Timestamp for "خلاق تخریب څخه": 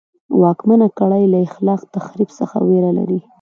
1.53-2.55